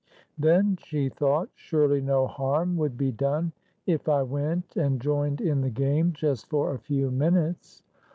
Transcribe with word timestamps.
Then 0.39 0.77
she 0.77 1.09
thought, 1.09 1.49
"Surely 1.53 2.01
no 2.01 2.25
harm 2.25 2.75
would 2.77 2.97
be 2.97 3.11
done 3.11 3.51
if 3.85 4.09
I 4.09 4.23
went 4.23 4.75
and 4.75 4.99
joined 4.99 5.41
in 5.41 5.61
the 5.61 5.69
game 5.69 6.11
just 6.11 6.47
for 6.49 6.73
a 6.73 6.79
few 6.79 7.11
minutes." 7.11 7.83